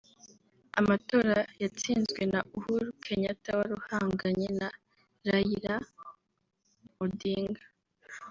[0.79, 4.67] amatora yatsinzwe na Uhuru Kenyatta wari uhanganye na
[5.27, 5.75] Raila
[7.03, 7.63] Odinga